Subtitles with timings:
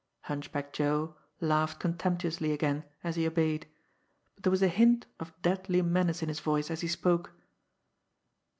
[0.23, 3.67] Hunchback Joe laughed contemptuously again, as he obeyed;
[4.33, 7.33] but there was a hint of deadly menace in his voice as he spoke.